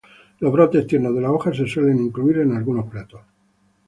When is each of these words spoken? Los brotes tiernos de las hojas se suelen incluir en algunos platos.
Los 0.39 0.51
brotes 0.51 0.87
tiernos 0.87 1.13
de 1.13 1.21
las 1.21 1.29
hojas 1.29 1.55
se 1.55 1.67
suelen 1.67 2.03
incluir 2.03 2.39
en 2.39 2.57
algunos 2.57 2.89
platos. 2.89 3.21